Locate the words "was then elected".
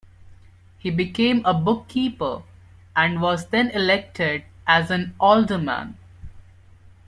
3.21-4.45